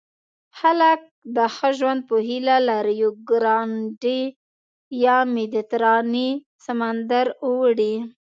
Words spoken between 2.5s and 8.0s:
له ریوګرانډي یا مدیترانې سمندر اوړي.